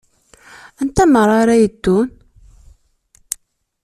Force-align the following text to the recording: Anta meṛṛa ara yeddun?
Anta 0.81 1.03
meṛṛa 1.07 1.35
ara 1.41 1.61
yeddun? 1.61 2.09